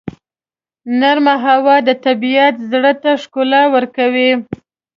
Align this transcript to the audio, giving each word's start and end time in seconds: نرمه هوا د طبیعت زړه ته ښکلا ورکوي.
نرمه 0.99 1.35
هوا 1.45 1.75
د 1.87 1.89
طبیعت 2.05 2.55
زړه 2.71 2.93
ته 3.03 3.11
ښکلا 3.21 3.63
ورکوي. 3.75 4.31